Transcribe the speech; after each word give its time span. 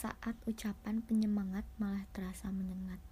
saat 0.00 0.32
ucapan 0.48 1.04
penyemangat 1.04 1.68
malah 1.76 2.08
terasa 2.16 2.48
menyengat. 2.48 3.04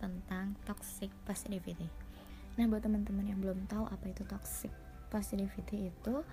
Tentang 0.00 0.56
toxic 0.68 1.08
positivity. 1.24 1.88
Nah, 2.56 2.64
buat 2.68 2.84
teman-teman 2.84 3.28
yang 3.28 3.38
belum 3.40 3.68
tahu 3.68 3.84
apa 3.88 4.08
itu 4.08 4.24
toxic 4.24 4.72
positivity 5.12 5.92
itu 5.92 6.24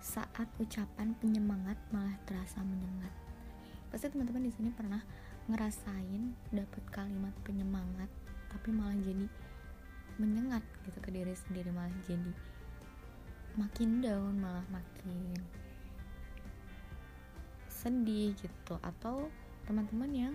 saat 0.00 0.48
ucapan 0.58 1.12
penyemangat 1.20 1.76
malah 1.92 2.16
terasa 2.24 2.64
menyengat. 2.64 3.12
Pasti 3.92 4.08
teman-teman 4.10 4.48
di 4.48 4.52
sini 4.54 4.70
pernah 4.72 5.02
ngerasain 5.50 6.52
dapat 6.54 6.84
kalimat 6.94 7.34
penyemangat 7.42 8.06
tapi 8.50 8.70
malah 8.70 8.94
jadi 8.98 9.26
menyengat 10.18 10.62
gitu 10.86 10.98
ke 11.02 11.10
diri 11.10 11.32
sendiri 11.32 11.74
malah 11.74 11.90
jadi 12.06 12.32
makin 13.58 13.98
down 13.98 14.34
malah 14.38 14.66
makin 14.70 15.38
sedih 17.66 18.36
gitu 18.36 18.74
atau 18.84 19.26
teman-teman 19.64 20.12
yang 20.12 20.34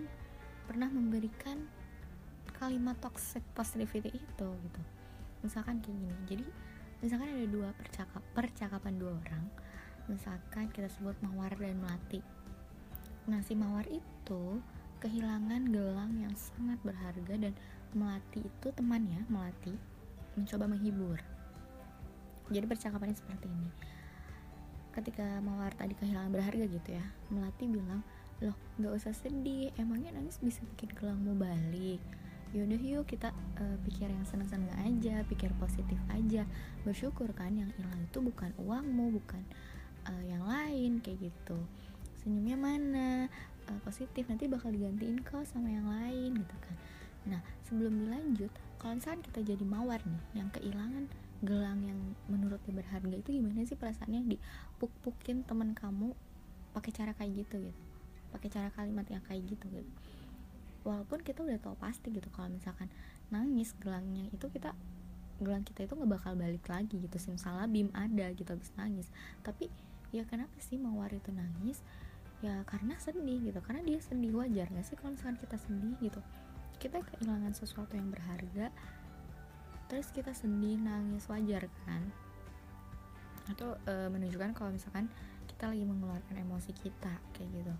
pernah 0.66 0.90
memberikan 0.90 1.62
kalimat 2.56 2.96
toxic 3.04 3.44
positivity 3.52 4.16
itu 4.16 4.48
gitu. 4.48 4.82
Misalkan 5.44 5.84
kayak 5.84 6.00
gini 6.00 6.16
jadi 6.26 6.46
misalkan 7.04 7.28
ada 7.28 7.48
dua 7.52 7.70
percakap 7.76 8.24
percakapan 8.32 8.96
dua 8.96 9.12
orang 9.20 9.46
misalkan 10.06 10.70
kita 10.70 10.88
sebut 10.90 11.18
mawar 11.22 11.52
dan 11.58 11.78
melati. 11.82 12.22
Nah 13.26 13.42
si 13.42 13.58
mawar 13.58 13.86
itu 13.90 14.62
kehilangan 15.02 15.70
gelang 15.70 16.14
yang 16.18 16.34
sangat 16.34 16.80
berharga 16.86 17.36
dan 17.36 17.54
melati 17.94 18.42
itu 18.46 18.68
temannya 18.74 19.26
melati 19.28 19.74
mencoba 20.38 20.66
menghibur. 20.70 21.20
Jadi 22.54 22.66
percakapannya 22.70 23.18
seperti 23.18 23.50
ini. 23.50 23.70
Ketika 24.94 25.42
mawar 25.44 25.74
tadi 25.76 25.98
kehilangan 25.98 26.32
berharga 26.32 26.66
gitu 26.70 26.90
ya 26.96 27.06
melati 27.28 27.68
bilang 27.68 28.06
loh 28.44 28.56
nggak 28.80 28.94
usah 29.00 29.16
sedih 29.16 29.72
emangnya 29.80 30.12
nangis 30.16 30.40
bisa 30.44 30.60
bikin 30.76 30.92
gelangmu 30.92 31.40
balik 31.40 32.04
yaudah 32.56 32.80
yuk 32.80 33.04
kita 33.04 33.36
uh, 33.60 33.78
pikir 33.84 34.08
yang 34.08 34.24
senang-senang 34.24 34.72
aja 34.80 35.28
pikir 35.28 35.52
positif 35.60 36.00
aja. 36.08 36.48
Bersyukur 36.88 37.28
kan 37.36 37.52
yang 37.52 37.68
hilang 37.76 38.00
itu 38.00 38.24
bukan 38.24 38.56
uangmu 38.56 39.12
bukan 39.20 39.44
uh, 40.08 40.24
yang 40.24 40.40
lain 40.48 41.04
kayak 41.04 41.28
gitu. 41.28 41.60
Senyumnya 42.24 42.56
mana? 42.56 43.28
Uh, 43.68 43.80
positif 43.84 44.24
nanti 44.32 44.48
bakal 44.48 44.72
digantiin 44.72 45.20
kok 45.20 45.44
sama 45.44 45.68
yang 45.68 45.84
lain 45.84 46.40
gitu 46.40 46.56
kan. 46.64 46.76
Nah 47.28 47.42
sebelum 47.68 48.08
dilanjut 48.08 48.56
kalau 48.80 48.96
misalkan 48.96 49.20
kita 49.28 49.40
jadi 49.44 49.66
mawar 49.68 50.00
nih 50.08 50.24
yang 50.40 50.48
kehilangan 50.56 51.12
gelang 51.44 51.84
yang 51.84 52.00
menurutnya 52.32 52.72
berharga 52.72 53.20
itu 53.20 53.36
gimana 53.36 53.68
sih 53.68 53.76
perasaannya 53.76 54.32
dipuk-pukin 54.32 55.44
teman 55.44 55.76
kamu 55.76 56.16
pakai 56.72 56.92
cara 56.96 57.12
kayak 57.20 57.36
gitu 57.44 57.68
gitu? 57.68 57.82
Pakai 58.32 58.48
cara 58.48 58.72
kalimat 58.72 59.04
yang 59.12 59.20
kayak 59.28 59.44
gitu 59.44 59.68
gitu 59.68 59.92
walaupun 60.86 61.20
kita 61.26 61.42
udah 61.42 61.58
tahu 61.58 61.76
pasti 61.82 62.14
gitu 62.14 62.30
kalau 62.30 62.54
misalkan 62.54 62.88
nangis 63.34 63.74
gelangnya 63.82 64.30
itu 64.30 64.46
kita 64.54 64.78
gelang 65.42 65.68
kita 65.68 65.84
itu 65.84 65.94
nggak 65.98 66.12
bakal 66.22 66.32
balik 66.38 66.64
lagi 66.70 66.96
gitu. 67.02 67.18
Simsalabim 67.20 67.92
ada 67.92 68.32
gitu 68.32 68.48
habis 68.48 68.72
nangis. 68.80 69.12
Tapi 69.44 69.68
ya 70.16 70.24
kenapa 70.24 70.56
sih 70.64 70.80
mawar 70.80 71.12
itu 71.12 71.34
nangis? 71.36 71.84
Ya 72.40 72.64
karena 72.70 72.96
sedih 73.02 73.52
gitu. 73.52 73.60
Karena 73.60 73.84
dia 73.84 74.00
sedih 74.00 74.32
wajar 74.38 74.72
gak 74.72 74.86
sih 74.86 74.96
kalau 74.96 75.18
misalkan 75.18 75.38
kita 75.42 75.58
sedih 75.60 75.96
gitu? 76.00 76.22
Kita 76.80 77.02
kehilangan 77.04 77.52
sesuatu 77.58 77.98
yang 77.98 78.14
berharga 78.14 78.72
terus 79.86 80.10
kita 80.10 80.32
sedih 80.32 80.80
nangis 80.80 81.28
wajar 81.28 81.68
kan? 81.84 82.04
Atau 83.52 83.78
e, 83.86 83.94
menunjukkan 84.10 84.58
kalau 84.58 84.72
misalkan 84.74 85.12
kita 85.46 85.70
lagi 85.70 85.84
mengeluarkan 85.84 86.36
emosi 86.42 86.72
kita 86.74 87.14
kayak 87.36 87.50
gitu. 87.52 87.74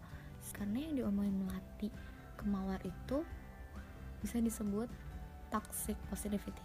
Karena 0.54 0.78
yang 0.86 0.94
diomongin 1.02 1.36
melati 1.40 1.90
kemawar 2.46 2.78
itu 2.86 3.26
bisa 4.22 4.38
disebut 4.38 4.86
toxic 5.50 5.98
positivity. 6.14 6.62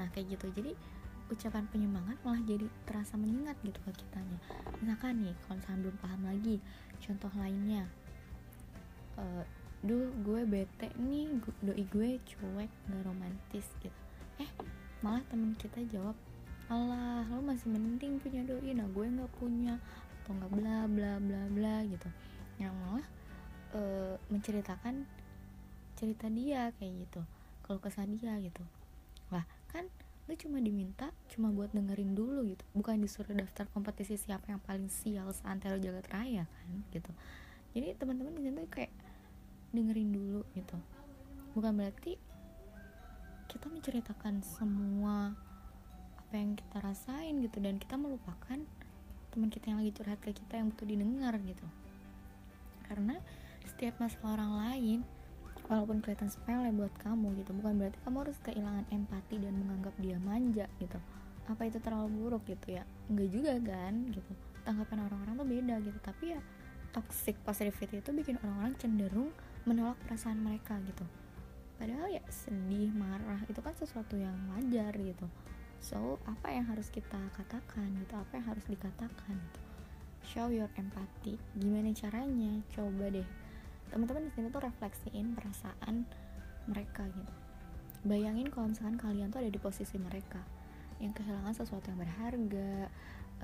Nah 0.00 0.08
kayak 0.16 0.40
gitu. 0.40 0.48
Jadi 0.56 0.72
ucapan 1.32 1.64
penyemangat 1.72 2.20
malah 2.24 2.40
jadi 2.44 2.68
terasa 2.84 3.16
menyengat 3.16 3.56
gitu 3.64 3.76
ke 3.84 3.92
kitanya. 4.04 4.38
Misalkan 4.80 5.20
nih 5.24 5.36
kalau 5.44 5.56
misalkan 5.60 5.80
belum 5.84 5.96
paham 6.00 6.22
lagi 6.24 6.56
contoh 7.00 7.32
lainnya. 7.36 7.84
Uh, 9.16 9.44
duh 9.84 10.08
gue 10.24 10.40
bete 10.46 10.88
nih 10.96 11.26
doi 11.60 11.84
gue 11.90 12.10
cuek 12.22 12.70
gak 12.70 13.02
romantis 13.04 13.66
gitu. 13.80 14.00
Eh 14.40 14.48
malah 15.04 15.24
temen 15.28 15.52
kita 15.58 15.82
jawab 15.90 16.14
Allah 16.70 17.26
lo 17.28 17.42
masih 17.42 17.68
mending 17.68 18.22
punya 18.22 18.46
doi 18.46 18.72
nah 18.72 18.86
gue 18.88 19.04
nggak 19.04 19.32
punya 19.36 19.76
atau 20.22 20.32
nggak 20.38 20.52
bla 20.54 20.78
bla 20.86 21.12
bla 21.18 21.42
bla 21.50 21.76
gitu. 21.88 22.08
Yang 22.62 22.74
malah 22.78 23.06
e, 23.72 23.82
menceritakan 24.32 25.04
cerita 25.96 26.26
dia 26.32 26.72
kayak 26.76 27.08
gitu 27.08 27.20
kalau 27.64 27.78
kesah 27.80 28.06
dia 28.08 28.36
gitu. 28.40 28.62
Lah 29.32 29.44
kan 29.72 29.88
lu 30.30 30.38
cuma 30.38 30.62
diminta 30.62 31.10
cuma 31.34 31.50
buat 31.50 31.74
dengerin 31.74 32.14
dulu 32.14 32.46
gitu 32.46 32.62
bukan 32.78 33.02
disuruh 33.02 33.34
daftar 33.34 33.66
kompetisi 33.74 34.14
siapa 34.14 34.54
yang 34.54 34.62
paling 34.62 34.86
sial 34.86 35.34
seantero 35.34 35.76
jagat 35.82 36.06
raya 36.12 36.46
kan 36.46 36.70
gitu. 36.94 37.10
Jadi 37.72 37.96
teman-teman 37.98 38.36
di 38.36 38.42
sini 38.46 38.62
kayak 38.68 38.92
dengerin 39.72 40.10
dulu 40.12 40.40
gitu. 40.54 40.76
Bukan 41.56 41.72
berarti 41.74 42.20
kita 43.48 43.68
menceritakan 43.68 44.40
semua 44.44 45.36
apa 46.16 46.34
yang 46.36 46.56
kita 46.56 46.80
rasain 46.80 47.40
gitu 47.44 47.60
dan 47.60 47.76
kita 47.76 48.00
melupakan 48.00 48.60
teman 49.32 49.48
kita 49.48 49.72
yang 49.72 49.80
lagi 49.80 49.92
curhat 49.92 50.20
ke 50.20 50.32
kita 50.32 50.60
yang 50.60 50.72
butuh 50.72 50.88
didengar 50.88 51.34
gitu. 51.40 51.66
Karena 52.88 53.20
setiap 53.68 53.94
masalah 53.98 54.38
orang 54.38 54.52
lain 54.58 54.98
walaupun 55.70 56.02
kelihatan 56.02 56.28
sepele 56.28 56.68
buat 56.74 56.92
kamu 57.00 57.38
gitu 57.42 57.54
bukan 57.54 57.78
berarti 57.78 57.98
kamu 58.02 58.16
harus 58.26 58.38
kehilangan 58.42 58.86
empati 58.90 59.36
dan 59.38 59.54
menganggap 59.56 59.94
dia 60.00 60.18
manja 60.18 60.66
gitu. 60.82 60.98
Apa 61.46 61.66
itu 61.66 61.78
terlalu 61.82 62.08
buruk 62.12 62.42
gitu 62.46 62.78
ya? 62.78 62.84
Enggak 63.10 63.28
juga 63.30 63.52
kan 63.62 63.94
gitu. 64.10 64.32
Tanggapan 64.62 64.98
orang-orang 65.10 65.34
tuh 65.38 65.48
beda 65.48 65.74
gitu 65.82 65.98
tapi 66.02 66.24
ya 66.36 66.40
toxic 66.92 67.40
positivity 67.42 68.04
itu 68.04 68.10
bikin 68.12 68.36
orang-orang 68.44 68.74
cenderung 68.76 69.30
menolak 69.64 69.98
perasaan 70.04 70.38
mereka 70.42 70.76
gitu. 70.84 71.06
Padahal 71.80 72.12
ya 72.14 72.22
sedih 72.30 72.92
marah 72.94 73.42
itu 73.48 73.58
kan 73.58 73.74
sesuatu 73.74 74.14
yang 74.14 74.36
wajar 74.54 74.92
gitu. 74.94 75.26
So 75.82 76.20
apa 76.28 76.52
yang 76.52 76.68
harus 76.70 76.92
kita 76.94 77.18
katakan 77.34 77.90
gitu 77.98 78.14
apa 78.14 78.38
yang 78.38 78.46
harus 78.46 78.64
dikatakan 78.68 79.34
gitu? 79.34 79.60
Show 80.22 80.48
your 80.54 80.70
empathy. 80.78 81.34
Gimana 81.58 81.90
caranya? 81.90 82.62
Coba 82.70 83.10
deh 83.10 83.41
teman-teman 83.92 84.26
di 84.26 84.32
sini 84.32 84.48
tuh 84.48 84.64
refleksiin 84.64 85.36
perasaan 85.36 86.08
mereka 86.66 87.04
gitu. 87.12 87.34
Bayangin 88.08 88.48
kalau 88.48 88.72
misalkan 88.72 88.98
kalian 88.98 89.28
tuh 89.28 89.44
ada 89.44 89.52
di 89.52 89.60
posisi 89.60 90.00
mereka 90.00 90.40
yang 90.98 91.12
kehilangan 91.12 91.52
sesuatu 91.52 91.92
yang 91.92 92.00
berharga 92.00 92.88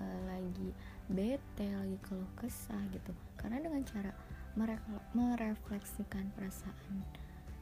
uh, 0.00 0.20
lagi 0.26 0.72
bete 1.12 1.68
lagi 1.68 1.98
keluh 2.02 2.32
kesah 2.40 2.80
gitu. 2.90 3.12
Karena 3.36 3.60
dengan 3.60 3.84
cara 3.84 4.10
mereka 4.56 4.98
merefleksikan 5.14 6.32
perasaan 6.34 7.04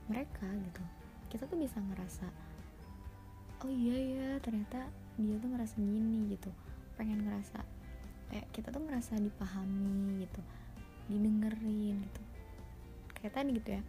mereka 0.07 0.47
gitu 0.71 0.85
kita 1.27 1.45
tuh 1.51 1.59
bisa 1.59 1.83
ngerasa 1.83 2.27
oh 3.67 3.73
iya 3.73 3.99
ya 3.99 4.31
ternyata 4.39 4.87
dia 5.19 5.37
tuh 5.41 5.49
ngerasa 5.49 5.75
gini 5.81 6.29
gitu. 6.33 6.53
Pengen 6.97 7.25
ngerasa 7.25 7.61
kayak 8.33 8.47
kita 8.55 8.69
tuh 8.73 8.83
ngerasa 8.85 9.21
dipahami 9.21 10.25
gitu 10.25 10.41
didengerin 11.07 12.03
gitu 12.03 12.23
kayak 13.17 13.33
tadi 13.33 13.57
gitu 13.57 13.81
ya 13.81 13.83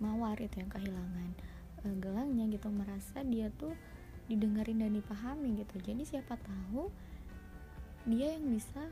mawar 0.00 0.40
itu 0.40 0.56
yang 0.56 0.72
kehilangan 0.72 1.30
e, 1.84 1.86
gelangnya 2.00 2.44
gitu 2.48 2.72
merasa 2.72 3.20
dia 3.20 3.52
tuh 3.60 3.76
didengerin 4.30 4.80
dan 4.80 4.94
dipahami 4.94 5.60
gitu. 5.60 5.76
Jadi 5.82 6.02
siapa 6.06 6.38
tahu 6.40 6.88
dia 8.08 8.32
yang 8.32 8.48
bisa 8.48 8.88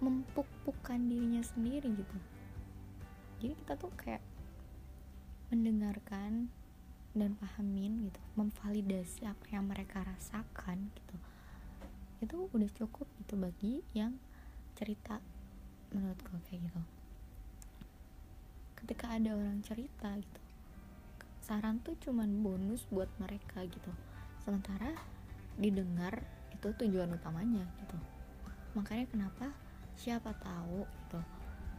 mempuk-pukan 0.00 0.98
dirinya 1.10 1.42
sendiri 1.44 1.92
gitu. 1.92 2.18
Jadi 3.44 3.52
kita 3.60 3.74
tuh 3.76 3.92
kayak 3.98 4.22
mendengarkan 5.52 6.48
dan 7.14 7.38
pahamin 7.38 8.10
gitu 8.10 8.20
memvalidasi 8.34 9.28
apa 9.28 9.44
yang 9.52 9.68
mereka 9.68 10.02
rasakan 10.02 10.88
gitu. 10.96 11.16
Itu 12.24 12.48
udah 12.50 12.70
cukup 12.78 13.06
gitu 13.20 13.34
bagi 13.36 13.84
yang 13.92 14.16
cerita 14.74 15.20
menurutku 15.92 16.32
kayak 16.50 16.66
gitu 16.66 16.80
ketika 18.84 19.16
ada 19.16 19.32
orang 19.32 19.64
cerita 19.64 20.12
gitu. 20.12 20.40
Saran 21.40 21.80
tuh 21.80 21.96
cuman 22.04 22.44
bonus 22.44 22.84
buat 22.92 23.08
mereka 23.16 23.64
gitu. 23.64 23.88
Sementara 24.44 24.92
didengar 25.56 26.20
itu 26.52 26.68
tujuan 26.84 27.16
utamanya 27.16 27.64
gitu. 27.80 27.96
Makanya 28.76 29.08
kenapa 29.08 29.56
siapa 29.96 30.36
tahu 30.36 30.84
gitu 30.84 31.20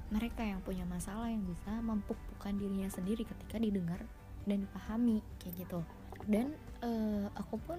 mereka 0.06 0.46
yang 0.46 0.62
punya 0.62 0.86
masalah 0.86 1.30
yang 1.30 1.42
bisa 1.46 1.82
mempupukan 1.82 2.54
dirinya 2.54 2.86
sendiri 2.90 3.26
ketika 3.26 3.58
didengar 3.58 4.02
dan 4.46 4.66
dipahami 4.66 5.22
kayak 5.42 5.66
gitu. 5.66 5.82
Dan 6.26 6.54
uh, 6.86 7.30
aku 7.38 7.58
pun 7.66 7.78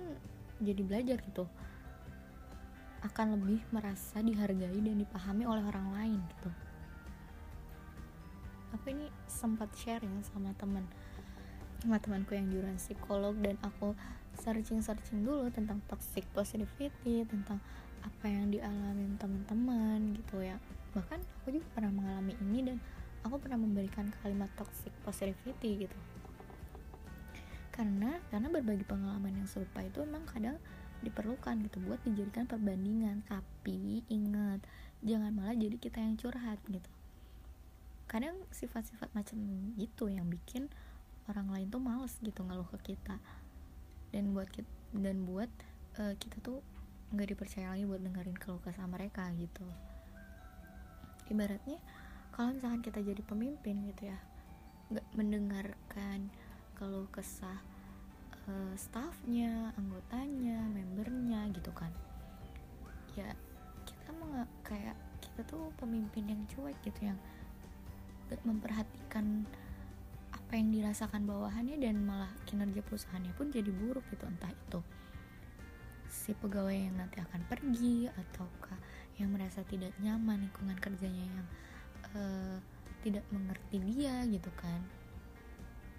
jadi 0.63 0.83
belajar 0.87 1.19
gitu 1.23 1.47
akan 3.07 3.39
lebih 3.39 3.63
merasa 3.71 4.19
dihargai 4.19 4.83
dan 4.83 4.97
dipahami 4.99 5.47
oleh 5.47 5.63
orang 5.63 5.89
lain 5.95 6.21
gitu 6.35 6.51
aku 8.75 8.91
ini 8.91 9.07
sempat 9.31 9.71
sharing 9.77 10.23
sama 10.27 10.51
teman 10.59 10.83
sama 11.83 12.01
temanku 12.03 12.35
yang 12.35 12.49
jurusan 12.51 12.81
psikolog 12.81 13.37
dan 13.39 13.55
aku 13.63 13.95
searching 14.35 14.81
searching 14.83 15.23
dulu 15.23 15.47
tentang 15.53 15.79
toxic 15.87 16.25
positivity 16.33 17.23
tentang 17.29 17.61
apa 18.03 18.27
yang 18.27 18.51
dialami 18.51 19.13
teman-teman 19.21 19.99
gitu 20.19 20.41
ya. 20.43 20.57
Bahkan 20.97 21.21
aku 21.43 21.55
juga 21.55 21.67
pernah 21.77 21.93
mengalami 21.93 22.35
ini 22.43 22.73
dan 22.73 22.77
aku 23.23 23.39
pernah 23.39 23.61
memberikan 23.61 24.09
kalimat 24.23 24.49
toxic 24.57 24.91
positivity 25.05 25.87
gitu. 25.87 25.99
Karena 27.71 28.19
karena 28.33 28.49
berbagi 28.49 28.89
pengalaman 28.89 29.45
yang 29.45 29.49
serupa 29.49 29.85
itu 29.85 30.01
memang 30.03 30.25
kadang 30.25 30.57
diperlukan 31.05 31.61
gitu 31.69 31.77
buat 31.85 32.01
dijadikan 32.09 32.49
perbandingan. 32.49 33.21
Tapi 33.29 34.01
ingat 34.09 34.65
jangan 35.05 35.31
malah 35.31 35.55
jadi 35.55 35.77
kita 35.77 36.01
yang 36.01 36.17
curhat 36.17 36.59
gitu 36.73 36.96
kadang 38.17 38.41
sifat-sifat 38.49 39.13
macam 39.13 39.37
gitu 39.77 40.09
yang 40.09 40.25
bikin 40.33 40.73
orang 41.29 41.53
lain 41.53 41.69
tuh 41.69 41.85
males 41.85 42.17
gitu 42.25 42.41
ngeluh 42.49 42.65
ke 42.73 42.97
kita. 42.97 43.21
Dan 44.09 44.33
buat 44.33 44.49
kita, 44.49 44.73
dan 44.97 45.29
buat 45.29 45.53
uh, 46.01 46.17
kita 46.17 46.41
tuh 46.41 46.65
nggak 47.13 47.37
dipercaya 47.37 47.77
lagi 47.77 47.85
buat 47.85 48.01
dengerin 48.01 48.41
keluh 48.41 48.57
kesah 48.65 48.89
mereka 48.89 49.29
gitu. 49.37 49.69
Ibaratnya 51.29 51.77
kalau 52.33 52.57
misalkan 52.57 52.81
kita 52.81 53.05
jadi 53.05 53.21
pemimpin 53.21 53.85
gitu 53.85 54.09
ya 54.09 54.17
nggak 54.89 55.07
mendengarkan 55.13 56.33
kalau 56.73 57.05
kesah 57.13 57.61
uh, 58.49 58.75
staffnya 58.81 59.77
anggotanya 59.77 60.65
membernya 60.73 61.53
gitu 61.53 61.69
kan. 61.77 61.93
Ya 63.13 63.37
kita 63.85 64.09
mau 64.17 64.41
kayak 64.65 64.97
kita 65.21 65.45
tuh 65.45 65.69
pemimpin 65.77 66.33
yang 66.33 66.41
cuek 66.49 66.81
gitu 66.81 67.13
yang 67.13 67.21
memperhatikan 68.43 69.47
apa 70.35 70.53
yang 70.59 70.71
dirasakan 70.71 71.27
bawahannya 71.27 71.79
dan 71.79 72.03
malah 72.07 72.31
kinerja 72.47 72.83
perusahaannya 72.87 73.35
pun 73.35 73.51
jadi 73.51 73.71
buruk 73.71 74.07
gitu 74.15 74.27
entah 74.31 74.51
itu 74.51 74.81
si 76.07 76.35
pegawai 76.39 76.75
yang 76.75 76.95
nanti 76.95 77.19
akan 77.19 77.43
pergi 77.51 78.07
ataukah 78.11 78.79
yang 79.19 79.35
merasa 79.35 79.67
tidak 79.67 79.91
nyaman 79.99 80.47
lingkungan 80.47 80.79
kerjanya 80.79 81.25
yang 81.27 81.47
uh, 82.15 82.59
tidak 83.03 83.23
mengerti 83.31 83.79
dia 83.83 84.23
gitu 84.27 84.51
kan. 84.59 84.81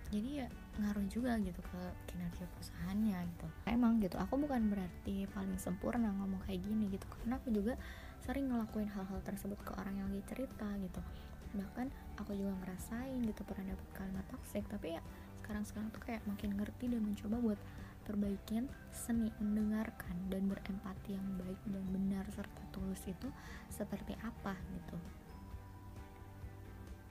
Jadi 0.07 0.39
ya 0.43 0.47
ngaruh 0.79 1.03
juga 1.11 1.35
gitu 1.43 1.59
ke 1.59 1.81
kinerja 2.07 2.47
perusahaannya 2.55 3.19
gitu. 3.35 3.47
Emang 3.67 3.99
gitu 3.99 4.15
aku 4.15 4.39
bukan 4.39 4.71
berarti 4.71 5.27
paling 5.35 5.59
sempurna 5.59 6.07
ngomong 6.23 6.39
kayak 6.47 6.63
gini 6.63 6.87
gitu 6.87 7.03
karena 7.11 7.35
aku 7.35 7.51
juga 7.51 7.75
sering 8.23 8.47
ngelakuin 8.51 8.87
hal-hal 8.91 9.19
tersebut 9.23 9.59
ke 9.63 9.71
orang 9.75 9.95
yang 9.99 10.07
lagi 10.11 10.23
cerita 10.27 10.67
gitu 10.79 11.01
bahkan 11.55 11.87
aku 12.17 12.33
juga 12.33 12.51
ngerasain 12.65 13.21
gitu 13.23 13.41
pernah 13.47 13.71
dapet 13.71 13.87
kalimat 13.95 14.25
toxic 14.31 14.63
tapi 14.67 14.97
ya 14.97 15.01
sekarang-sekarang 15.39 15.89
tuh 15.95 16.03
kayak 16.03 16.21
makin 16.27 16.59
ngerti 16.59 16.91
dan 16.91 17.01
mencoba 17.07 17.37
buat 17.39 17.59
perbaikin 18.07 18.71
seni 18.95 19.31
mendengarkan 19.43 20.15
dan 20.31 20.47
berempati 20.47 21.15
yang 21.15 21.27
baik 21.39 21.59
dan 21.67 21.83
benar 21.91 22.23
serta 22.31 22.63
tulus 22.71 23.03
itu 23.03 23.27
seperti 23.67 24.15
apa 24.23 24.55
gitu. 24.75 24.97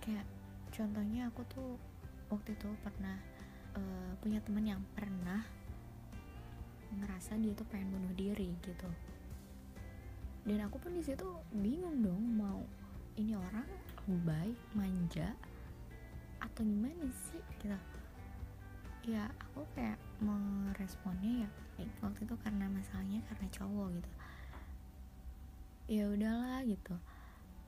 Kayak 0.01 0.25
contohnya 0.73 1.29
aku 1.29 1.45
tuh 1.53 1.77
waktu 2.33 2.57
itu 2.57 2.69
pernah 2.81 3.21
uh, 3.77 4.13
punya 4.25 4.41
teman 4.41 4.65
yang 4.65 4.81
pernah 4.97 5.45
ngerasa 6.97 7.37
dia 7.41 7.53
tuh 7.53 7.69
pengen 7.69 7.93
bunuh 7.93 8.13
diri 8.17 8.57
gitu. 8.65 8.89
Dan 10.49 10.65
aku 10.65 10.81
pun 10.81 10.97
di 10.97 11.05
situ 11.05 11.29
bingung 11.53 12.01
dong 12.01 12.25
mau 12.41 12.65
ini 13.21 13.37
orang 13.37 13.69
baik 14.07 14.59
manja 14.79 15.35
atau 16.39 16.63
gimana 16.63 17.11
sih 17.31 17.43
gitu. 17.59 17.75
Ya 19.07 19.31
aku 19.39 19.67
kayak 19.75 19.99
meresponnya 20.23 21.47
ya 21.47 21.49
waktu 22.03 22.27
itu 22.27 22.35
karena 22.43 22.67
masalahnya 22.71 23.23
karena 23.27 23.47
cowok 23.51 23.89
gitu. 23.99 24.11
Ya 25.87 26.05
udahlah 26.11 26.63
gitu. 26.67 26.95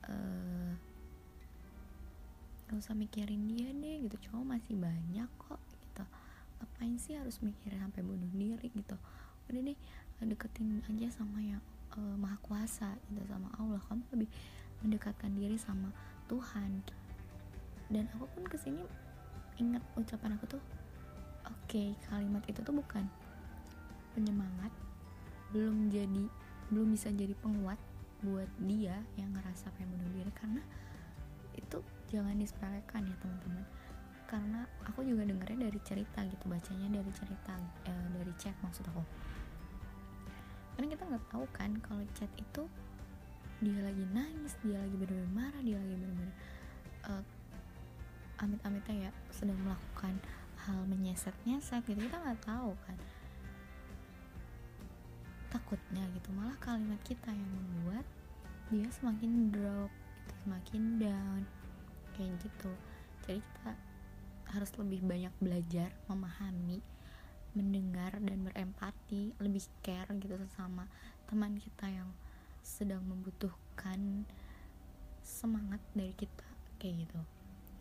Uh, 0.08 0.74
usah 2.74 2.94
mikirin 2.94 3.50
dia 3.50 3.74
deh 3.74 4.06
gitu. 4.06 4.16
Cowok 4.30 4.58
masih 4.58 4.74
banyak 4.78 5.30
kok 5.42 5.58
gitu. 5.58 6.04
Ngapain 6.58 6.94
sih 6.98 7.14
harus 7.18 7.42
mikirin 7.42 7.82
sampai 7.82 8.02
bunuh 8.06 8.30
diri 8.34 8.70
gitu. 8.70 8.96
Udah 9.50 9.60
deh 9.62 9.78
deketin 10.18 10.82
aja 10.86 11.22
sama 11.22 11.38
yang 11.38 11.62
uh, 11.94 12.16
maha 12.18 12.38
kuasa 12.42 12.94
gitu 13.10 13.22
sama 13.26 13.50
Allah. 13.58 13.82
Kamu 13.86 14.02
lebih 14.14 14.30
mendekatkan 14.84 15.32
diri 15.34 15.56
sama 15.58 15.90
Tuhan. 16.30 16.84
Dan 17.88 18.04
aku 18.14 18.28
pun 18.32 18.44
ke 18.44 18.60
sini 18.60 18.84
ingat 19.58 19.82
ucapan 19.98 20.38
aku 20.38 20.58
tuh 20.58 20.62
oke 21.48 21.56
okay, 21.66 21.96
kalimat 22.06 22.44
itu 22.46 22.62
tuh 22.62 22.70
bukan 22.76 23.08
penyemangat 24.14 24.70
belum 25.50 25.88
jadi 25.88 26.24
belum 26.68 26.92
bisa 26.92 27.08
jadi 27.08 27.32
penguat 27.40 27.80
buat 28.20 28.50
dia 28.66 28.98
yang 29.16 29.30
ngerasa 29.32 29.72
pengen 29.78 29.94
bunuh 29.96 30.12
diri. 30.20 30.32
Karena 30.34 30.62
itu 31.56 31.78
jangan 32.12 32.36
disepelekan 32.36 33.08
ya 33.08 33.16
teman-teman. 33.22 33.64
Karena 34.28 34.60
aku 34.84 35.00
juga 35.06 35.24
dengernya 35.24 35.70
dari 35.70 35.80
cerita 35.80 36.20
gitu 36.28 36.44
bacanya 36.50 37.00
dari 37.00 37.10
cerita 37.16 37.56
eh, 37.88 38.06
dari 38.12 38.32
chat 38.36 38.52
maksud 38.60 38.84
aku. 38.92 39.02
Karena 40.76 40.86
kita 40.92 41.02
nggak 41.08 41.24
tahu 41.32 41.44
kan 41.56 41.70
kalau 41.80 42.04
chat 42.12 42.28
itu 42.36 42.62
dia 43.58 43.80
lagi 43.82 44.04
nangis 44.14 44.54
dia 44.62 44.78
lagi 44.78 44.94
benar-benar 44.94 45.32
marah 45.34 45.62
dia 45.62 45.76
lagi 45.76 45.94
benar-benar 45.98 46.34
uh, 47.10 47.24
amit-amitnya 48.38 49.10
ya 49.10 49.12
sedang 49.34 49.58
melakukan 49.66 50.14
hal 50.62 50.78
menyeset-nyeset 50.86 51.82
gitu. 51.86 51.98
Kita 51.98 52.18
nggak 52.22 52.42
tahu 52.46 52.70
kan. 52.86 52.98
Takutnya 55.48 56.04
gitu 56.14 56.28
malah 56.36 56.54
kalimat 56.60 57.00
kita 57.02 57.32
yang 57.32 57.50
membuat 57.50 58.04
dia 58.68 58.86
semakin 58.92 59.48
drop 59.48 59.90
gitu, 59.90 60.34
semakin 60.44 60.82
down 61.00 61.42
kayak 62.14 62.32
gitu. 62.44 62.72
Jadi 63.26 63.40
kita 63.40 63.72
harus 64.48 64.70
lebih 64.80 65.04
banyak 65.04 65.34
belajar 65.40 65.92
memahami 66.08 66.80
mendengar 67.56 68.12
dan 68.20 68.38
berempati 68.44 69.34
lebih 69.40 69.64
care 69.80 70.08
gitu 70.20 70.36
sesama 70.36 70.84
teman 71.26 71.56
kita 71.56 71.88
yang 71.88 72.08
sedang 72.68 73.00
membutuhkan 73.08 74.28
semangat 75.24 75.80
dari 75.96 76.12
kita 76.12 76.44
kayak 76.76 77.08
gitu. 77.08 77.20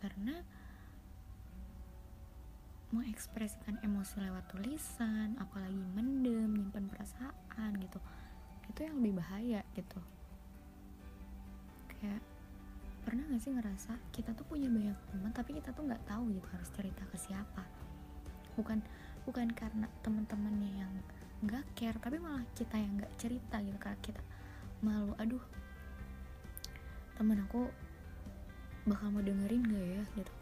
Karena 0.00 0.40
mengekspresikan 2.88 3.76
emosi 3.84 4.24
lewat 4.24 4.48
tulisan 4.48 5.36
apalagi 5.36 5.76
mendem 5.92 6.56
nyimpan 6.56 6.88
perasaan 6.88 7.76
gitu 7.84 8.00
itu 8.72 8.80
yang 8.80 8.96
lebih 8.96 9.20
bahaya 9.20 9.60
gitu. 9.76 10.00
Kayak 11.92 12.24
pernah 13.04 13.28
gak 13.28 13.44
sih 13.44 13.52
ngerasa 13.52 13.92
kita 14.12 14.32
tuh 14.32 14.48
punya 14.48 14.72
banyak 14.72 14.96
teman 15.12 15.32
tapi 15.36 15.56
kita 15.60 15.72
tuh 15.72 15.84
nggak 15.84 16.04
tahu 16.08 16.32
gitu 16.32 16.48
harus 16.48 16.68
cerita 16.72 17.04
ke 17.12 17.16
siapa? 17.20 17.64
Bukan 18.56 18.80
bukan 19.28 19.52
karena 19.52 19.84
teman-temannya 20.00 20.72
yang 20.80 20.92
nggak 21.44 21.64
care 21.76 22.00
tapi 22.00 22.16
malah 22.16 22.42
kita 22.56 22.80
yang 22.80 22.96
nggak 22.96 23.12
cerita 23.20 23.60
gitu 23.60 23.76
karena 23.76 24.00
kita 24.00 24.22
malu. 24.80 25.14
Aduh 25.18 25.42
temen 27.18 27.34
aku 27.42 27.66
bakal 28.86 29.10
mau 29.10 29.18
dengerin 29.18 29.62
gak 29.66 29.86
ya 29.98 30.02
gitu. 30.14 30.32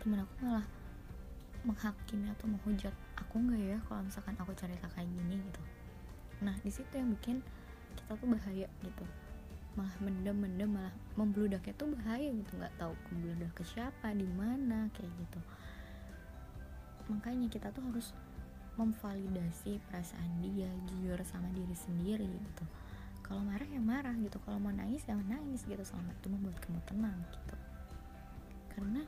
Temen 0.00 0.24
aku 0.24 0.32
malah 0.40 0.66
menghakimi 1.62 2.26
atau 2.32 2.50
menghujat 2.50 2.90
aku 3.14 3.38
nggak 3.38 3.62
ya 3.62 3.78
kalau 3.86 4.02
misalkan 4.02 4.34
aku 4.40 4.50
cerita 4.56 4.88
kayak 4.96 5.06
gini 5.06 5.38
gitu. 5.38 5.62
Nah 6.42 6.56
di 6.64 6.72
situ 6.72 6.90
yang 6.96 7.12
bikin 7.12 7.44
kita 7.94 8.16
tuh 8.18 8.26
bahaya 8.26 8.66
gitu. 8.82 9.04
Malah 9.78 9.94
mendem 10.02 10.36
mendem 10.36 10.70
malah 10.72 10.94
membludaknya 11.14 11.76
tuh 11.76 11.92
bahaya 11.92 12.32
gitu. 12.34 12.50
Nggak 12.56 12.74
tahu 12.80 12.96
membludak 13.12 13.52
ke 13.54 13.62
siapa 13.62 14.10
di 14.16 14.26
mana 14.26 14.90
kayak 14.96 15.12
gitu. 15.12 15.40
Makanya 17.12 17.46
kita 17.52 17.68
tuh 17.70 17.84
harus 17.84 18.16
memvalidasi 18.80 19.76
perasaan 19.86 20.40
dia 20.40 20.72
jujur 20.88 21.20
sama 21.28 21.52
diri 21.52 21.76
sendiri 21.76 22.24
gitu 22.24 22.64
kalau 23.32 23.48
marah 23.48 23.64
ya 23.64 23.80
marah 23.80 24.12
gitu. 24.20 24.36
Kalau 24.44 24.60
mau 24.60 24.68
nangis 24.68 25.00
ya 25.08 25.16
nangis 25.16 25.64
gitu. 25.64 25.80
Selama 25.80 26.12
itu 26.12 26.28
membuat 26.28 26.60
kamu 26.60 26.80
tenang 26.84 27.16
gitu. 27.32 27.56
Karena 28.76 29.02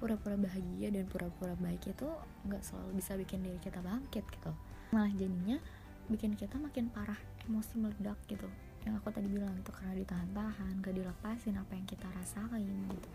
pura-pura 0.00 0.40
bahagia 0.40 0.88
dan 0.88 1.04
pura-pura 1.04 1.52
baik 1.60 1.92
itu 1.92 2.08
nggak 2.48 2.64
selalu 2.64 2.96
bisa 2.96 3.12
bikin 3.20 3.44
diri 3.44 3.60
kita 3.60 3.84
bangkit 3.84 4.24
gitu. 4.24 4.52
Malah 4.96 5.12
jadinya 5.12 5.60
bikin 6.08 6.40
kita 6.40 6.56
makin 6.56 6.88
parah 6.88 7.20
emosi 7.44 7.76
meledak 7.76 8.16
gitu. 8.32 8.48
Yang 8.88 9.04
aku 9.04 9.08
tadi 9.12 9.28
bilang 9.28 9.52
itu 9.60 9.68
karena 9.76 9.92
ditahan-tahan 9.98 10.72
gak 10.78 10.94
dilepasin 10.94 11.58
apa 11.60 11.74
yang 11.76 11.84
kita 11.84 12.06
rasain 12.16 12.80
gitu. 12.88 13.10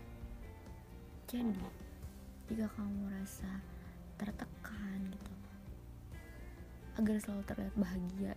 Jadi 1.26 1.58
jika 2.52 2.68
kamu 2.76 3.08
merasa 3.08 3.48
tertekan 4.20 5.00
gitu 5.10 5.32
agar 7.00 7.16
selalu 7.24 7.42
terlihat 7.48 7.74
bahagia 7.80 8.32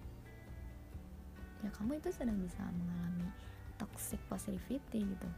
ya 1.63 1.69
kamu 1.71 2.01
itu 2.01 2.09
sedang 2.11 2.35
bisa 2.41 2.63
mengalami 2.73 3.29
toxic 3.79 4.19
positivity 4.27 5.05
gitu. 5.05 5.29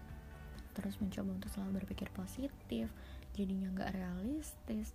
Terus 0.78 0.98
mencoba 1.02 1.38
untuk 1.38 1.50
selalu 1.54 1.84
berpikir 1.84 2.10
positif 2.14 2.90
jadinya 3.34 3.70
nggak 3.74 3.94
realistis. 3.98 4.94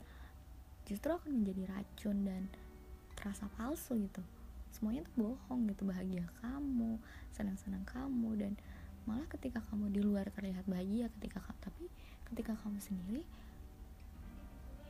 Justru 0.87 1.15
akan 1.15 1.43
menjadi 1.43 1.63
racun 1.71 2.27
dan 2.27 2.43
terasa 3.15 3.47
palsu 3.55 3.99
gitu. 3.99 4.23
Semuanya 4.73 5.05
tuh 5.07 5.15
bohong 5.15 5.69
gitu 5.71 5.87
bahagia 5.87 6.27
kamu 6.43 6.99
senang-senang 7.37 7.85
kamu 7.87 8.31
dan 8.41 8.53
malah 9.05 9.27
ketika 9.27 9.59
kamu 9.67 9.91
di 9.91 10.01
luar 10.01 10.31
terlihat 10.31 10.63
bahagia 10.71 11.11
ketika 11.19 11.43
tapi 11.59 11.91
ketika 12.31 12.55
kamu 12.63 12.79
sendiri 12.79 13.23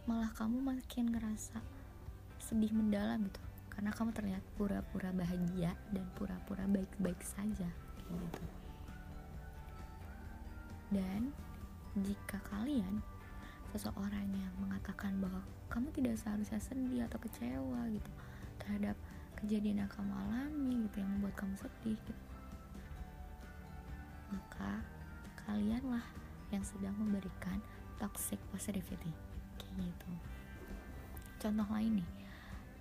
malah 0.05 0.29
kamu 0.37 0.61
makin 0.61 1.15
ngerasa 1.17 1.65
sedih 2.43 2.75
mendalam 2.77 3.25
gitu 3.25 3.41
karena 3.73 3.91
kamu 3.97 4.13
terlihat 4.13 4.45
pura-pura 4.61 5.11
bahagia 5.17 5.73
dan 5.97 6.05
pura-pura 6.13 6.69
baik-baik 6.69 7.19
saja 7.25 7.69
gitu. 8.13 8.45
Dan 10.93 11.33
jika 11.97 12.37
kalian 12.53 13.01
seseorang 13.73 14.29
yang 14.37 14.53
mengatakan 14.61 15.17
bahwa 15.17 15.41
kamu 15.73 15.89
tidak 15.97 16.21
seharusnya 16.21 16.61
sedih 16.61 17.09
atau 17.09 17.17
kecewa 17.17 17.89
gitu 17.89 18.13
terhadap 18.61 18.97
kejadian 19.41 19.89
yang 19.89 19.91
kamu 19.91 20.13
alami 20.13 20.85
gitu 20.85 21.01
yang 21.01 21.09
membuat 21.17 21.35
kamu 21.41 21.57
sedih 21.57 21.97
gitu 21.97 22.25
maka 24.33 24.81
kalianlah 25.45 26.05
yang 26.49 26.65
sedang 26.65 26.97
memberikan 26.97 27.61
toxic 28.01 28.41
positivity 28.49 29.13
kayak 29.61 29.75
gitu. 29.77 30.11
Contoh 31.41 31.69
lain 31.73 32.01
nih 32.01 32.09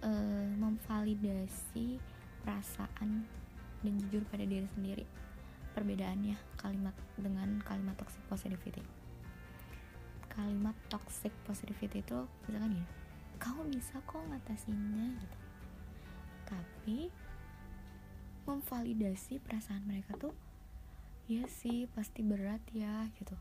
uh, 0.01 0.47
memvalidasi 0.57 1.97
perasaan 2.41 3.25
dan 3.81 3.93
jujur 4.05 4.21
pada 4.29 4.45
diri 4.45 4.67
sendiri. 4.77 5.05
Perbedaannya 5.71 6.35
kalimat 6.59 6.93
dengan 7.15 7.63
kalimat 7.63 7.95
toxic 7.97 8.21
positivity. 8.27 8.83
Kalimat 10.27 10.75
toxic 10.91 11.31
positivity 11.47 12.03
itu 12.03 12.19
misalkan 12.47 12.75
ya 12.75 12.85
kamu 13.41 13.73
bisa 13.73 13.97
kok 14.05 14.21
ngatasinnya 14.29 15.17
gitu. 15.17 15.37
Tapi 16.45 16.97
memvalidasi 18.45 19.41
perasaan 19.41 19.85
mereka 19.87 20.17
tuh 20.17 20.33
ya 21.29 21.47
sih 21.47 21.87
pasti 21.89 22.21
berat 22.21 22.61
ya 22.75 23.07
gitu. 23.17 23.33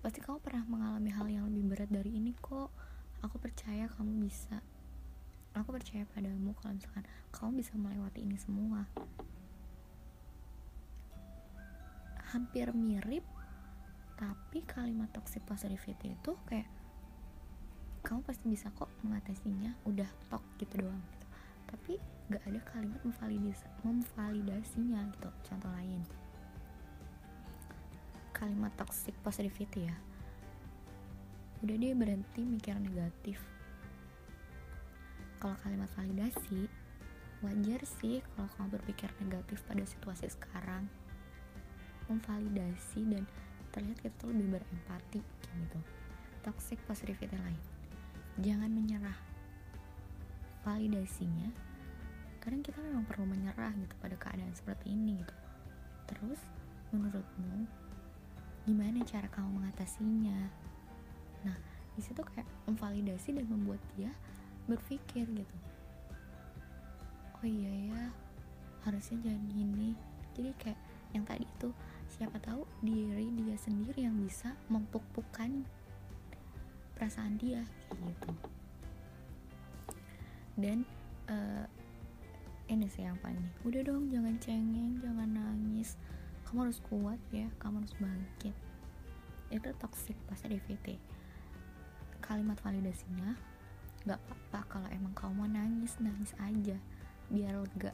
Pasti 0.00 0.22
kamu 0.22 0.38
pernah 0.42 0.64
mengalami 0.66 1.10
hal 1.12 1.26
yang 1.28 1.44
lebih 1.50 1.76
berat 1.76 1.90
dari 1.92 2.14
ini 2.16 2.32
kok. 2.38 2.72
Aku 3.24 3.36
percaya 3.40 3.88
kamu 3.90 4.28
bisa 4.28 4.60
aku 5.56 5.72
percaya 5.72 6.04
padamu 6.12 6.52
kalau 6.60 6.76
misalkan 6.76 7.04
kamu 7.32 7.64
bisa 7.64 7.72
melewati 7.80 8.20
ini 8.20 8.36
semua. 8.36 8.84
Hampir 12.36 12.68
mirip 12.76 13.24
tapi 14.20 14.64
kalimat 14.64 15.08
toxic 15.12 15.44
positivity 15.48 16.12
itu 16.12 16.32
kayak 16.48 16.68
kamu 18.04 18.20
pasti 18.22 18.44
bisa 18.46 18.68
kok 18.76 18.92
mengatasinya 19.00 19.72
udah 19.88 20.08
tok 20.28 20.44
gitu 20.60 20.84
doang 20.84 21.00
gitu. 21.16 21.26
Tapi 21.66 21.92
gak 22.28 22.44
ada 22.44 22.60
kalimat 22.68 23.00
memvalidas 23.02 23.60
memvalidasinya 23.80 25.00
gitu 25.16 25.28
contoh 25.48 25.72
lain. 25.72 26.04
Kalimat 28.36 28.72
toxic 28.76 29.16
positivity 29.24 29.88
ya. 29.88 29.96
Udah 31.64 31.76
dia 31.80 31.96
berhenti 31.96 32.44
mikir 32.44 32.76
negatif 32.76 33.55
kalau 35.40 35.56
kalimat 35.64 35.90
validasi 35.94 36.68
wajar 37.44 37.80
sih 38.00 38.24
kalau 38.32 38.48
kamu 38.56 38.80
berpikir 38.80 39.12
negatif 39.20 39.60
pada 39.68 39.84
situasi 39.84 40.32
sekarang. 40.32 40.88
Memvalidasi 42.06 43.02
dan 43.10 43.24
terlihat 43.74 43.98
kita 44.00 44.14
tuh 44.16 44.30
lebih 44.32 44.56
berempati 44.56 45.20
gitu. 45.22 45.80
Toxic 46.46 46.78
positivity 46.86 47.34
lain 47.36 47.76
jangan 48.40 48.68
menyerah. 48.68 49.16
Validasinya 50.64 51.48
kadang 52.42 52.62
kita 52.62 52.78
memang 52.78 53.02
perlu 53.08 53.26
menyerah 53.26 53.74
gitu 53.74 53.94
pada 53.98 54.14
keadaan 54.14 54.54
seperti 54.54 54.94
ini 54.94 55.18
gitu. 55.18 55.34
Terus 56.06 56.40
menurutmu 56.94 57.66
gimana 58.68 59.02
cara 59.02 59.26
kamu 59.32 59.62
mengatasinya? 59.62 60.46
Nah 61.42 61.56
di 61.96 62.02
situ 62.04 62.20
kayak 62.22 62.46
memvalidasi 62.68 63.34
dan 63.34 63.46
membuat 63.48 63.80
dia 63.96 64.12
berpikir 64.66 65.26
gitu. 65.26 65.56
Oh 67.38 67.46
iya 67.46 67.72
ya 67.90 68.02
harusnya 68.86 69.18
jangan 69.30 69.44
gini. 69.50 69.90
Jadi 70.36 70.50
kayak 70.60 70.80
yang 71.14 71.24
tadi 71.24 71.46
itu 71.46 71.68
siapa 72.06 72.38
tahu 72.42 72.66
diri 72.84 73.30
dia 73.34 73.56
sendiri 73.58 74.04
yang 74.04 74.14
bisa 74.20 74.54
mempuk-pukan 74.68 75.64
perasaan 76.94 77.38
dia 77.40 77.64
gitu. 77.90 78.30
Dan 80.56 80.84
uh, 81.28 81.66
ini 82.66 82.86
sih 82.90 83.06
yang 83.06 83.18
paling 83.22 83.38
nih. 83.38 83.54
Udah 83.64 83.82
dong 83.86 84.10
jangan 84.10 84.34
cengeng 84.42 84.98
jangan 85.00 85.28
nangis. 85.30 85.94
Kamu 86.46 86.68
harus 86.68 86.78
kuat 86.86 87.18
ya 87.34 87.46
kamu 87.58 87.82
harus 87.82 87.94
bangkit. 87.98 88.54
Itu 89.50 89.70
toxic 89.78 90.18
positivity 90.26 90.98
kalimat 92.26 92.58
validasinya 92.58 93.38
nggak 94.06 94.22
apa-apa 94.22 94.60
kalau 94.70 94.88
emang 94.94 95.10
kamu 95.18 95.34
mau 95.34 95.50
nangis 95.50 95.98
nangis 95.98 96.30
aja. 96.38 96.78
Biar 97.26 97.58
lega. 97.58 97.90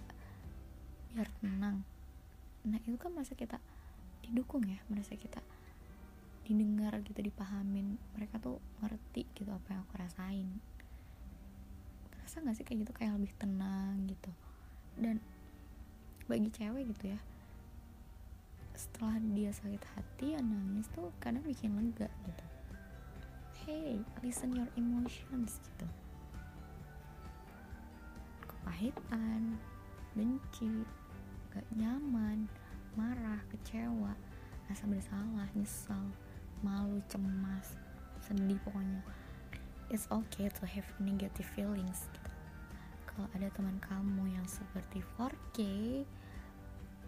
Biar 1.17 1.29
tenang. 1.41 1.81
Nah 2.69 2.79
itu 2.85 3.01
kan 3.01 3.17
masa 3.17 3.33
kita 3.33 3.57
didukung 4.21 4.69
ya. 4.69 4.77
Merasa 4.93 5.17
kita 5.17 5.41
didengar 6.45 7.01
gitu 7.01 7.17
dipahamin. 7.25 7.97
Mereka 8.13 8.37
tuh 8.45 8.61
ngerti 8.85 9.25
gitu 9.33 9.49
apa 9.49 9.73
yang 9.73 9.81
aku 9.89 9.95
rasain. 9.97 10.49
Terasa 12.13 12.45
nggak 12.45 12.57
sih 12.61 12.65
kayak 12.69 12.85
gitu? 12.85 12.93
Kayak 12.93 13.17
lebih 13.17 13.33
tenang 13.41 14.05
gitu. 14.05 14.29
Dan 15.01 15.25
bagi 16.29 16.53
cewek 16.53 16.93
gitu 16.93 17.17
ya 17.17 17.21
setelah 18.73 19.21
dia 19.37 19.53
sakit 19.53 19.85
hati 19.95 20.33
ya 20.33 20.41
nangis 20.41 20.89
tuh 20.97 21.13
kadang 21.21 21.45
bikin 21.45 21.77
lega 21.77 22.09
gitu. 22.25 22.45
Hey 23.63 24.01
listen 24.25 24.57
your 24.57 24.67
emotions 24.75 25.61
gitu 25.61 25.87
kepahitan 28.63 29.59
benci 30.15 30.87
gak 31.51 31.67
nyaman 31.75 32.47
marah, 32.95 33.43
kecewa, 33.51 34.15
rasa 34.71 34.85
bersalah, 34.87 35.51
nyesal, 35.59 36.07
malu, 36.63 37.03
cemas, 37.11 37.75
sedih 38.23 38.61
pokoknya. 38.63 39.03
It's 39.91 40.07
okay 40.15 40.47
to 40.47 40.65
have 40.69 40.87
negative 41.03 41.49
feelings. 41.59 42.07
Gitu. 42.15 42.31
Kalau 43.11 43.27
ada 43.35 43.51
teman 43.51 43.83
kamu 43.83 44.31
yang 44.31 44.47
seperti 44.47 45.03
4K 45.19 45.59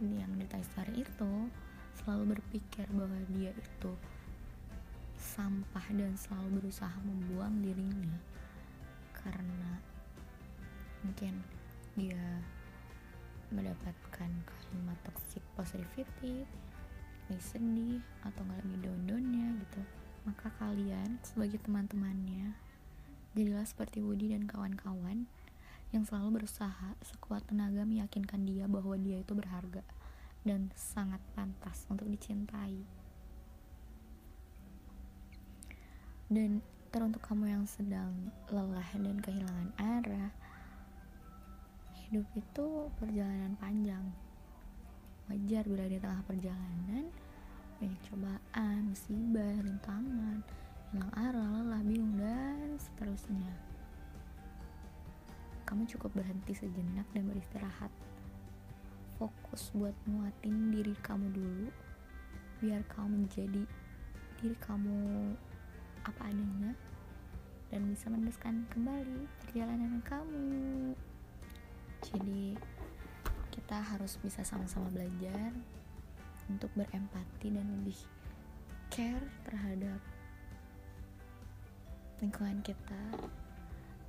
yang 0.03 0.33
di 0.35 0.45
Star 0.67 0.91
itu 0.91 1.33
selalu 2.03 2.35
berpikir 2.35 2.91
bahwa 2.91 3.17
dia 3.31 3.55
itu 3.55 3.93
sampah 5.15 5.87
dan 5.95 6.19
selalu 6.19 6.61
berusaha 6.61 6.99
membuang 7.07 7.63
dirinya 7.63 8.19
karena 9.15 9.81
mungkin 11.05 11.45
dia 11.95 12.41
mendapatkan 13.53 14.31
kalimat 14.43 14.99
toxic 15.07 15.45
positivity 15.55 16.49
lagi 17.31 17.45
sedih 17.45 18.03
atau 18.27 18.43
nggak 18.45 18.61
lagi 18.65 18.79
down-downnya 18.85 19.47
gitu 19.63 19.81
maka 20.25 20.49
kalian 20.59 21.21
sebagai 21.21 21.61
teman-temannya 21.63 22.57
jadilah 23.37 23.65
seperti 23.69 24.01
Woody 24.01 24.33
dan 24.33 24.49
kawan-kawan 24.49 25.29
yang 25.95 26.03
selalu 26.03 26.43
berusaha 26.43 26.99
sekuat 27.07 27.47
tenaga 27.47 27.87
meyakinkan 27.87 28.43
dia 28.43 28.67
bahwa 28.67 28.99
dia 28.99 29.23
itu 29.23 29.31
berharga 29.31 29.87
dan 30.43 30.75
sangat 30.77 31.23
pantas 31.33 31.89
untuk 31.89 32.11
dicintai. 32.11 32.85
Dan 36.29 36.61
teruntuk 36.91 37.23
kamu 37.25 37.59
yang 37.59 37.65
sedang 37.65 38.35
lelah 38.51 38.91
dan 38.95 39.19
kehilangan 39.23 39.71
arah 39.79 40.31
hidup 42.15 42.31
itu 42.39 42.67
perjalanan 43.03 43.59
panjang. 43.59 44.07
Wajar 45.27 45.67
bila 45.67 45.83
di 45.91 45.99
tengah 45.99 46.23
perjalanan 46.31 47.11
banyak 47.83 48.01
cobaan, 48.07 48.95
musibah, 48.95 49.59
rintangan 49.59 50.39
hilang 50.95 51.11
arah 51.19 51.51
lelah 51.59 51.83
bingung 51.83 52.15
dan 52.15 52.79
seterusnya. 52.79 53.51
Kamu 55.67 55.91
cukup 55.91 56.15
berhenti 56.15 56.55
sejenak 56.55 57.03
dan 57.11 57.27
beristirahat. 57.35 57.91
Fokus 59.19 59.75
buat 59.75 59.99
nguatin 60.07 60.71
diri 60.71 60.95
kamu 61.03 61.35
dulu 61.35 61.67
biar 62.63 62.87
kamu 62.95 63.27
menjadi 63.27 63.67
diri 64.39 64.55
kamu 64.63 65.35
apa 66.07 66.31
adanya 66.31 66.79
dan 67.75 67.91
bisa 67.91 68.07
meneruskan 68.07 68.71
kembali 68.71 69.27
perjalanan 69.43 69.99
kamu 70.07 70.95
jadi 72.13 72.59
kita 73.55 73.81
harus 73.81 74.21
bisa 74.21 74.45
sama-sama 74.45 74.91
belajar 74.93 75.55
untuk 76.53 76.69
berempati 76.77 77.49
dan 77.49 77.65
lebih 77.81 77.97
care 78.93 79.25
terhadap 79.49 80.01
lingkungan 82.21 82.61
kita 82.61 83.05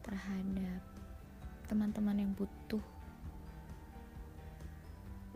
terhadap 0.03 0.81
teman-teman 1.71 2.19
yang 2.19 2.31
butuh 2.35 2.83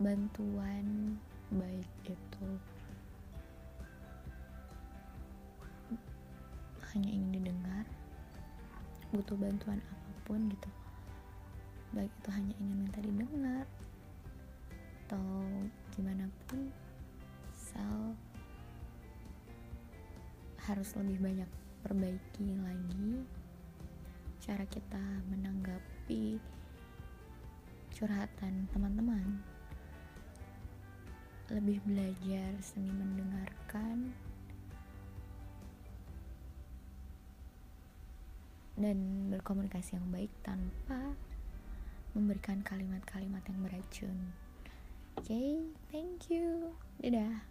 bantuan 0.00 1.16
baik 1.50 1.90
itu 2.06 2.48
hanya 6.94 7.10
ingin 7.10 7.30
didengar 7.42 7.84
butuh 9.10 9.34
bantuan 9.34 9.82
apa 9.82 10.10
pun 10.26 10.46
gitu 10.50 10.70
baik 11.90 12.12
itu 12.22 12.28
hanya 12.30 12.54
ingin 12.62 12.78
minta 12.86 13.00
didengar. 13.02 13.66
Atau 15.06 15.26
gimana 15.90 16.30
pun 16.46 16.70
sel 17.50 18.14
harus 20.70 20.94
lebih 20.94 21.18
banyak 21.18 21.50
perbaiki 21.82 22.54
lagi 22.62 23.26
cara 24.40 24.64
kita 24.70 25.02
menanggapi 25.28 26.38
curhatan 27.92 28.70
teman-teman. 28.72 29.42
Lebih 31.50 31.82
belajar 31.82 32.54
seni 32.62 32.94
mendengarkan 32.94 34.14
dan 38.80 39.28
berkomunikasi 39.28 40.00
yang 40.00 40.08
baik 40.08 40.32
tanpa 40.40 41.12
memberikan 42.14 42.62
kalimat-kalimat 42.64 43.42
yang 43.46 43.58
beracun. 43.62 44.18
Oke, 45.18 45.30
okay, 45.30 45.50
thank 45.90 46.30
you. 46.30 46.74
Dadah. 47.02 47.49